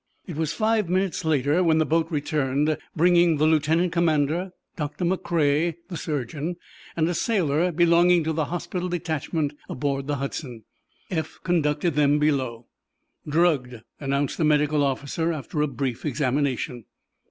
It 0.25 0.35
was 0.35 0.51
five 0.51 0.89
minutes 0.89 1.23
later 1.23 1.63
when 1.63 1.77
the 1.77 1.85
boat 1.85 2.09
returned, 2.09 2.75
bringing 2.95 3.37
the 3.37 3.45
lieutenant 3.45 3.91
commander, 3.93 4.49
Doctor 4.75 5.05
McCrea, 5.05 5.75
the 5.89 5.95
surgeon, 5.95 6.55
and 6.95 7.07
a 7.07 7.13
sailor 7.13 7.71
belonging 7.71 8.23
to 8.23 8.33
the 8.33 8.45
hospital 8.45 8.89
detachment 8.89 9.53
aboard 9.69 10.07
the 10.07 10.15
"Hudson." 10.15 10.63
Eph 11.11 11.37
conducted 11.43 11.93
them 11.93 12.17
below. 12.17 12.65
"Drugged," 13.29 13.83
announced 13.99 14.39
the 14.39 14.43
medical 14.43 14.81
officer, 14.83 15.31
after 15.31 15.61
a 15.61 15.67
brief 15.67 16.03
examination. 16.03 16.85